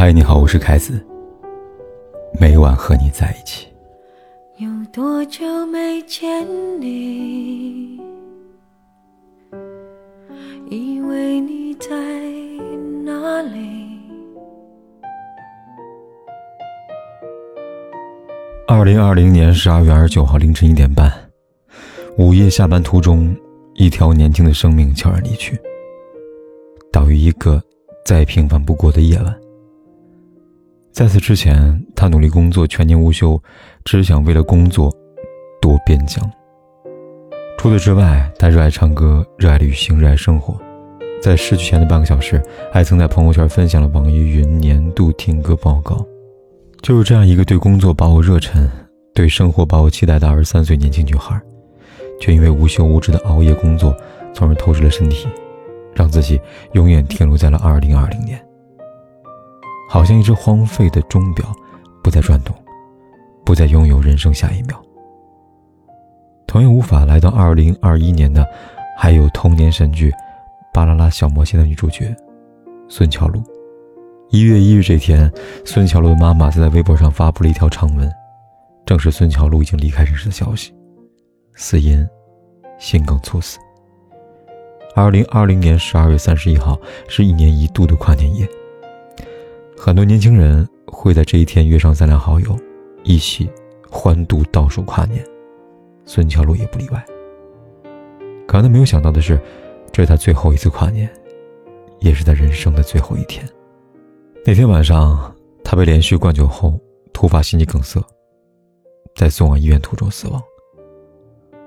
[0.00, 1.04] 嗨，你好，我是凯子。
[2.38, 3.66] 每晚和你在一起。
[4.58, 6.46] 有多久没见
[6.80, 8.00] 你？
[10.70, 11.90] 以为你在
[13.04, 13.98] 哪里？
[18.68, 21.10] 二零二零年十二月二十九号凌晨一点半，
[22.18, 23.36] 午夜下班途中，
[23.74, 25.58] 一条年轻的生命悄然离去，
[26.92, 27.60] 倒于一个
[28.04, 29.34] 再平凡不过的夜晚。
[30.98, 33.40] 在此之前，他努力工作，全年无休，
[33.84, 34.92] 只想为了工作
[35.62, 36.28] 多边疆。
[37.56, 40.60] 除此之外，他热爱唱歌，热爱旅行，热爱生活。
[41.22, 42.42] 在逝去前的半个小时，
[42.72, 46.04] 还曾在朋友圈分享了网易云年度听歌报告。
[46.82, 48.68] 就是这样一个对工作抱有热忱、
[49.14, 51.40] 对生活抱有期待的二十三岁年轻女孩，
[52.20, 53.96] 却因为无休无止的熬夜工作，
[54.34, 55.28] 从而透支了身体，
[55.94, 56.40] 让自己
[56.72, 58.44] 永远停留在了二零二零年。
[59.88, 61.46] 好像一只荒废的钟表，
[62.04, 62.54] 不再转动，
[63.44, 64.80] 不再拥有人生下一秒。
[66.46, 68.46] 同样无法来到二零二一年的，
[68.98, 70.10] 还有童年神剧
[70.74, 72.14] 《巴啦啦小魔仙》的女主角
[72.86, 73.42] 孙乔璐。
[74.28, 75.32] 一月一日这天，
[75.64, 78.12] 孙乔璐的妈妈在微博上发布了一条长文，
[78.84, 80.74] 正是孙乔璐已经离开人世的消息，
[81.54, 82.06] 死因
[82.78, 83.58] 心梗猝死。
[84.94, 86.78] 二零二零年十二月三十一号
[87.08, 88.46] 是一年一度的跨年夜。
[89.88, 92.54] 很多年轻人会在这一天约上三两好友，
[93.04, 93.50] 一起
[93.88, 95.24] 欢度倒数跨年。
[96.04, 97.02] 孙乔璐也不例外。
[98.46, 99.40] 可让他没有想到的是，
[99.90, 101.08] 这是他最后一次跨年，
[102.00, 103.48] 也是他人生的最后一天。
[104.44, 106.78] 那天晚上，他被连续灌酒后
[107.14, 107.98] 突发心肌梗塞，
[109.14, 110.38] 在送往医院途中死亡。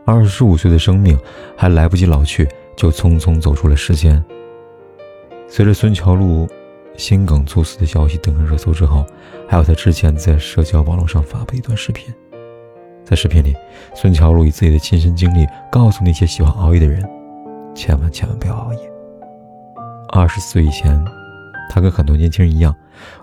[0.06, 1.18] 二十五岁的生命
[1.58, 4.24] 还来不及老去，就匆匆走出了世间。
[5.48, 6.48] 随着孙乔璐。
[7.02, 9.04] 心梗猝死的消息登上热搜之后，
[9.50, 12.14] 还有他之前在社交网络上发布一段视频。
[13.04, 13.56] 在视频里，
[13.96, 17.04] 孙乔璐以自己的亲身经历告诉那些喜欢熬夜的人：
[17.74, 18.80] 千万千万不要熬夜。
[20.10, 21.04] 二十岁以前，
[21.72, 22.74] 他跟很多年轻人一样，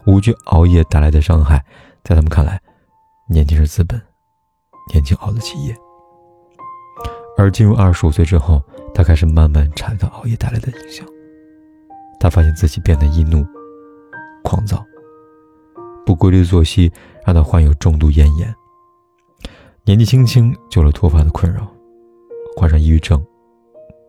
[0.06, 1.64] 无惧熬夜带来的伤害。
[2.03, 2.60] 在他们看来，
[3.28, 4.03] 年轻是资本，
[4.92, 5.72] 年轻熬得起夜。
[7.36, 8.60] 而进入二十五岁之后，
[8.92, 11.06] 他开始慢慢察觉熬夜带来的影响。
[12.19, 13.47] 他发现自己变得易怒。
[14.48, 14.82] 狂躁、
[16.06, 16.91] 不规律作息
[17.26, 18.54] 让他患有重度咽炎。
[19.84, 21.70] 年纪轻轻就了脱发的困扰，
[22.56, 23.22] 患上抑郁症，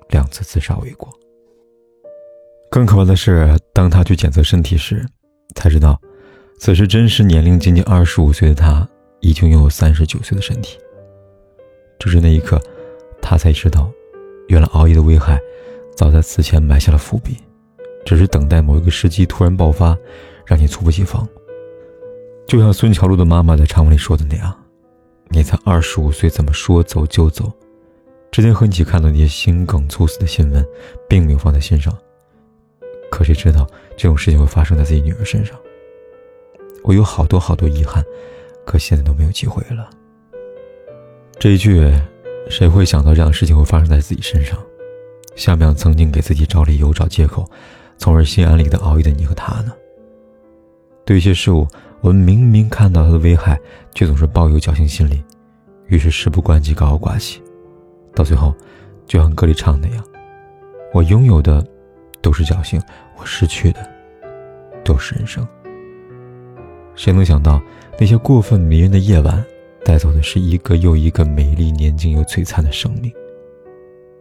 [0.08, 1.10] 两次自杀未果。
[2.72, 5.06] 更可怕的是，当他去检测身体时，
[5.56, 6.00] 才知道，
[6.58, 8.88] 此时真实年龄仅仅二十五岁的他，
[9.20, 10.80] 已经拥有三十九岁的身体。
[12.00, 12.58] 只是那一刻，
[13.22, 13.92] 他才知道，
[14.48, 15.38] 原来熬夜的危害，
[15.98, 17.36] 早在此前埋下了伏笔。
[18.10, 19.96] 只是等待某一个时机突然爆发，
[20.44, 21.30] 让你猝不及防。
[22.48, 24.52] 就像孙乔路的妈妈在长文里说的那样
[25.30, 27.54] ：“你才二十五岁，怎么说走就走？”
[28.32, 30.66] 之前和你一起看到那些心梗猝死的新闻，
[31.08, 31.96] 并没有放在心上。
[33.12, 35.56] 可谁知道这种事情会发生在自己女儿身上？
[36.84, 38.04] 我有好多好多遗憾，
[38.66, 39.88] 可现在都没有机会了。
[41.38, 41.88] 这一句，
[42.50, 44.58] 谁会想到这样的事情会发生在自己身上？
[45.36, 47.48] 夏淼曾经给自己找理由、找借口？
[48.00, 49.74] 从而心安理得熬夜的你和他呢？
[51.06, 51.68] 对一些事物，
[52.02, 53.60] 我们明明看到它的危害，
[53.94, 55.22] 却总是抱有侥幸心理，
[55.88, 57.42] 于是事不关己，高高挂起，
[58.16, 58.56] 到最后，
[59.06, 60.06] 就像歌里唱的那样
[60.94, 61.66] ：“我拥有的
[62.22, 62.82] 都是侥幸，
[63.18, 63.80] 我失去的
[64.84, 65.46] 都是人生。”
[66.96, 67.62] 谁能想到，
[68.00, 69.44] 那些过分迷人的夜晚，
[69.84, 73.12] 带走的是一个又一个美丽、年轻又璀璨的生命？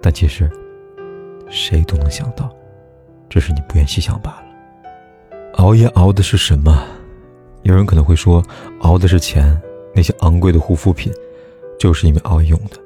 [0.01, 0.51] 但其实，
[1.49, 2.53] 谁都能想到。
[3.29, 4.45] 只是你不愿细想罢了。
[5.55, 6.85] 熬夜熬的是什么？
[7.63, 8.43] 有人可能会说，
[8.81, 9.61] 熬的是钱，
[9.95, 11.13] 那些昂贵的护肤品，
[11.79, 12.79] 就是因为熬夜用的。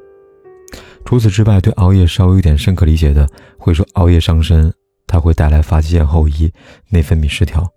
[1.05, 4.73] 除此之外，对熬夜稍微有点深刻理解的，会说熬夜伤身，
[5.07, 6.51] 它会带来发际线后移、
[6.89, 7.69] 内分泌失调、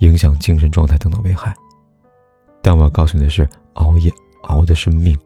[0.00, 1.52] 影响精神状态等等危害。
[2.62, 4.12] 但我要告诉你的是，熬夜
[4.42, 5.18] 熬的是命。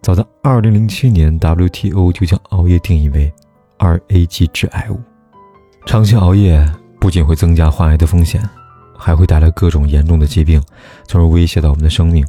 [0.00, 3.32] 早在2007年，WTO 就将熬夜定义为
[3.78, 4.98] 二 A 级致癌物。
[5.86, 6.66] 长期熬夜
[6.98, 8.42] 不仅会增加患癌的风险，
[8.98, 10.60] 还会带来各种严重的疾病，
[11.06, 12.26] 从而威胁到我们的生命。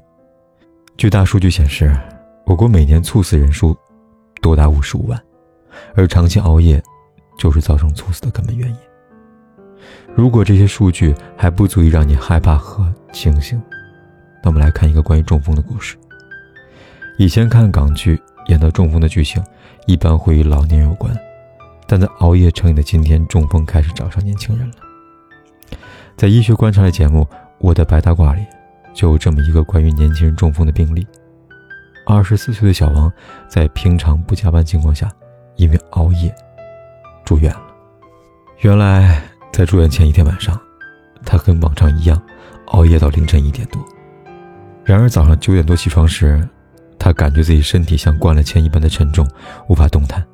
[0.98, 1.98] 据大数据显示，
[2.46, 3.76] 我国每年猝死人数
[4.42, 5.20] 多达五十五万，
[5.96, 6.82] 而长期熬夜
[7.40, 8.76] 就是造成猝死的根本原因。
[10.14, 13.60] 如果这些数据还不足以让你害怕和清醒，
[14.44, 15.98] 那我们来看一个关于中风的故事。
[17.18, 19.44] 以前看港剧演到中风的剧情，
[19.88, 21.16] 一般会与老年有关。
[21.88, 24.76] 但在熬夜成瘾的今天，中风开始找上年轻人了。
[26.18, 27.22] 在医学观察类节目
[27.60, 28.46] 《我的白大褂》里，
[28.94, 31.06] 就有这么一个关于年轻人中风的病例：
[32.06, 33.12] 二十四岁的小王，
[33.48, 35.12] 在平常不加班情况下，
[35.58, 36.34] 因为熬夜
[37.24, 37.62] 住院了。
[38.60, 39.22] 原来，
[39.52, 40.60] 在住院前一天晚上，
[41.26, 42.22] 他跟往常一样
[42.68, 43.84] 熬夜到凌晨一点多。
[44.84, 46.48] 然而早上九点多起床时，
[46.98, 49.28] 他感觉自己身体像灌了铅一般的沉重，
[49.68, 50.26] 无法动弹。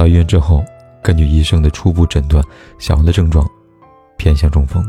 [0.00, 0.64] 到医院之后，
[1.02, 2.42] 根据医生的初步诊断，
[2.78, 3.46] 小王的症状
[4.16, 4.82] 偏向中风。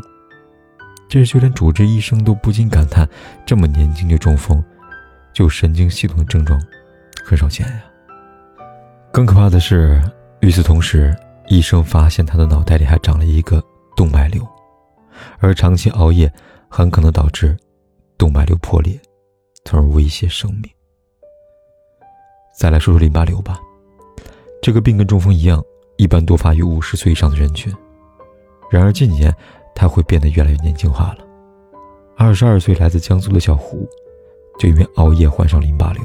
[1.09, 3.05] 这时就连主治医生都不禁感叹：
[3.45, 4.63] 这么年轻就中风，
[5.33, 6.57] 就神经系统的症状
[7.25, 7.83] 很少见呀。
[9.11, 10.01] 更可怕的是，
[10.39, 11.13] 与此同时，
[11.49, 13.61] 医生发现他的脑袋里还长了一个
[13.97, 14.47] 动脉瘤，
[15.39, 16.31] 而长期熬夜
[16.69, 17.57] 很可能导致
[18.17, 18.97] 动脉瘤破裂，
[19.65, 20.71] 从而威胁生命。
[22.57, 23.59] 再来说说淋巴瘤吧，
[24.61, 25.63] 这个病跟中风一样，
[25.97, 27.73] 一般多发于五十岁以上的人群。
[28.69, 29.35] 然而近几年，
[29.73, 31.17] 它会变得越来越年轻化了。
[32.15, 33.89] 二十二岁来自江苏的小胡，
[34.59, 36.03] 就因为熬夜患上淋巴瘤。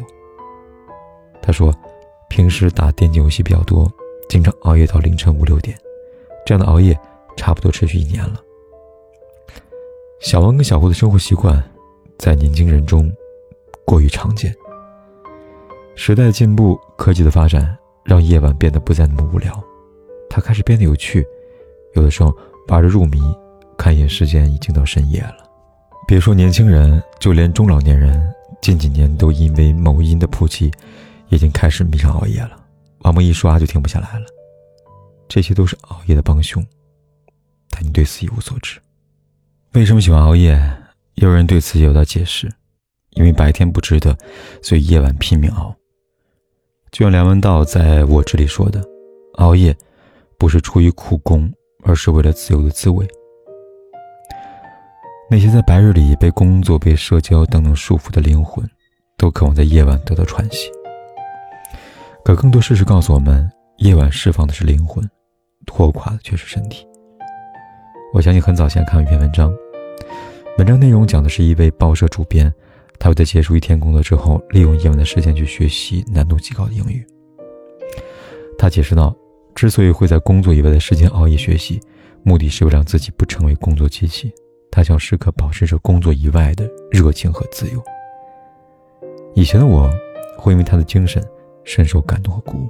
[1.43, 1.71] 他说，
[2.31, 3.93] 平时打电竞游戏比较多，
[4.29, 5.79] 经常熬夜到凌晨五六点，
[6.47, 6.99] 这样的熬夜
[7.37, 8.41] 差不多持续一年了。
[10.19, 11.63] 小王跟小胡的生活习惯，
[12.19, 13.13] 在年轻人中
[13.85, 14.53] 过于常见。
[15.95, 17.77] 时代进步，科技的发展，
[18.07, 19.63] 让夜晚变得不再那么无聊，
[20.31, 21.27] 它开始变得有趣。
[21.95, 22.35] 有的时候
[22.69, 23.21] 玩着入迷，
[23.77, 25.39] 看一眼时间已经到深夜了。
[26.07, 28.33] 别说年轻人，就连中老年人，
[28.63, 30.71] 近几年都因为某音的普及，
[31.31, 32.57] 已经开始迷上熬夜了。
[33.01, 34.27] 往往一刷就停不下来了。
[35.27, 36.65] 这些都是熬夜的帮凶，
[37.71, 38.79] 但你对此一无所知。
[39.73, 40.61] 为什么喜欢熬夜？
[41.15, 42.49] 有人对此有道解释：
[43.11, 44.17] 因为白天不值得，
[44.63, 45.75] 所以夜晚拼命熬。
[46.97, 48.83] 就像梁文道在我这里说的
[49.37, 49.77] ：“熬夜
[50.39, 51.53] 不是出于苦功，
[51.85, 53.07] 而是为了自由的滋味。”
[55.31, 58.67] 那些在白日里被工作、被社交等等束缚的灵魂，
[59.19, 60.71] 都渴望在夜晚得到喘息。
[62.25, 63.47] 可更多事实告诉我们，
[63.77, 65.07] 夜晚释放的是灵魂，
[65.67, 66.87] 拖垮的却是身体。
[68.15, 69.55] 我相信很早前看过一篇文章，
[70.57, 72.51] 文章内容讲的是一位报社主编。
[72.99, 77.07] 他会在结束一天工作之后，利用夜晚的时间去学习难度极高的英语。
[78.59, 79.15] 他解释道
[79.55, 81.81] ：“之所以会在工作以外的时间熬夜学习，
[82.23, 84.33] 目的是为了让自己不成为工作机器。
[84.71, 87.83] 他想时刻保持着工作以外的热情和自由。”
[89.35, 89.91] 以前的我，
[90.39, 91.23] 会因为他的精神
[91.65, 92.69] 深受感动和鼓舞，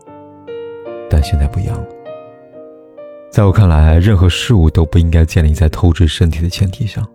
[1.09, 1.87] 但现在不一样了。
[3.31, 7.07] 在我看来，任何事物都不应该建立在透支身体的前提上。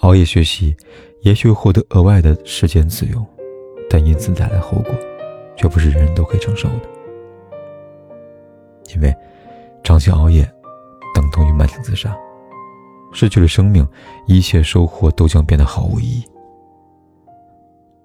[0.00, 0.76] 熬夜学习，
[1.22, 3.24] 也许会获得额外的时间自由，
[3.90, 4.94] 但因此带来后果，
[5.56, 6.82] 却不是人人都可以承受的。
[8.94, 9.14] 因为
[9.82, 10.48] 长期熬夜，
[11.14, 12.16] 等同于慢性自杀，
[13.12, 13.86] 失去了生命，
[14.26, 16.24] 一切收获都将变得毫无意义。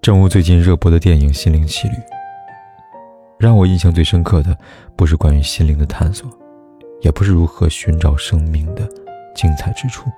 [0.01, 1.93] 正如最近热播的电影《心灵奇旅》，
[3.37, 4.57] 让我印象最深刻的，
[4.95, 6.27] 不是关于心灵的探索，
[7.01, 8.89] 也不是如何寻找生命的
[9.35, 10.09] 精彩之处。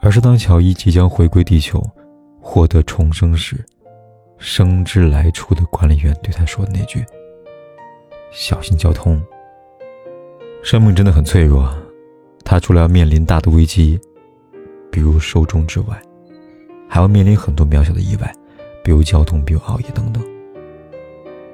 [0.00, 1.82] 而是当乔伊即将回归地球，
[2.40, 3.56] 获得重生时，
[4.38, 7.04] 生之来处的管理员对他说的那句
[8.30, 9.20] ：“小心交通。”
[10.62, 11.68] 生命真的很脆弱，
[12.44, 13.98] 他除了要面临大的危机，
[14.90, 16.00] 比如受重之外，
[16.88, 18.32] 还要面临很多渺小的意外，
[18.84, 20.22] 比如交通，比如熬夜等等。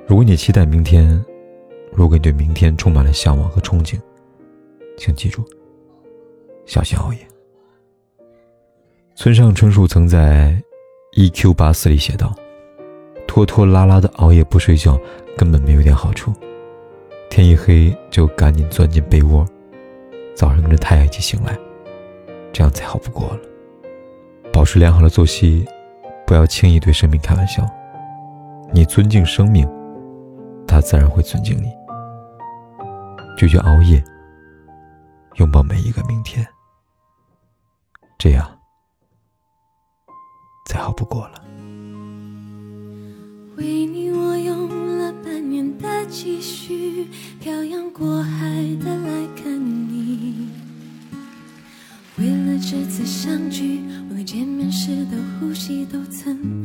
[0.06, 1.24] 如果你期待明天，
[1.92, 3.98] 如果你对明天充满了向往和憧憬，
[4.98, 5.42] 请记住，
[6.66, 7.18] 小心熬夜。
[9.24, 10.48] 村上春树曾在
[11.12, 11.54] 《E.Q.
[11.54, 12.34] 八四》里写道
[13.26, 15.00] ：“拖拖拉拉的熬夜不睡觉，
[15.34, 16.30] 根本没有点好处。
[17.30, 19.42] 天一黑就赶紧钻进被窝，
[20.36, 21.58] 早上跟着太阳一起醒来，
[22.52, 23.38] 这样再好不过了。
[24.52, 25.66] 保持良好的作息，
[26.26, 27.66] 不要轻易对生命开玩笑。
[28.74, 29.66] 你尊敬生命，
[30.66, 31.72] 它自然会尊敬你。
[33.38, 34.04] 拒绝熬夜，
[35.36, 36.46] 拥抱每一个明天。
[38.18, 38.46] 这样。”
[40.64, 41.44] 再好不过了。
[43.56, 47.06] 为你，我用了半年的积蓄，
[47.38, 48.46] 漂洋过海
[48.82, 49.54] 的来看
[49.88, 50.48] 你。
[52.16, 56.64] 为了这次相聚，我连见面时的呼吸都曾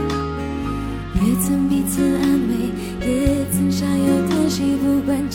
[1.43, 2.69] 曾彼此安慰，
[3.05, 5.27] 也曾相拥叹息，不管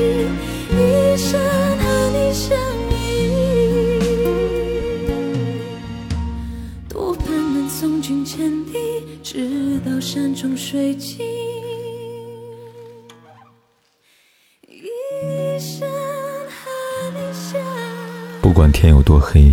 [0.00, 0.32] 穷水尽，
[0.78, 1.38] 一生
[1.78, 2.56] 和你相
[2.90, 2.94] 依。
[6.88, 8.72] 多盼能送君千里，
[9.22, 11.18] 直到山穷水尽，
[14.66, 15.86] 一生
[16.48, 16.70] 和
[17.14, 17.60] 你相。
[18.40, 19.52] 不管天有多黑，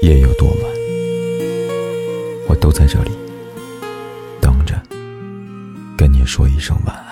[0.00, 0.58] 夜有多晚，
[2.48, 3.10] 我都在这里
[4.40, 4.80] 等着，
[5.98, 7.05] 跟你说一声晚安。